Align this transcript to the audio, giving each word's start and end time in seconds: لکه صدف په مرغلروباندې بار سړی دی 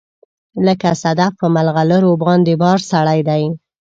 لکه 0.67 0.89
صدف 1.03 1.31
په 1.41 1.47
مرغلروباندې 1.55 2.53
بار 2.63 2.79
سړی 2.91 3.19
دی 3.29 3.43